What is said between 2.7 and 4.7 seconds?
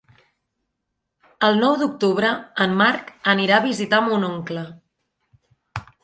Marc anirà a visitar mon oncle.